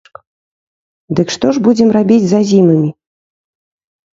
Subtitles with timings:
[1.19, 2.89] Дык што ж будзем рабіць з азімымі?